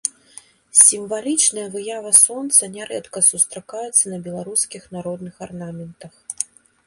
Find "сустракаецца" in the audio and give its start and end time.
3.29-4.05